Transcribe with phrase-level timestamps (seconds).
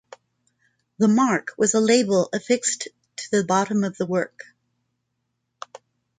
[0.97, 4.45] The mark was a label affixed to the bottom of the work.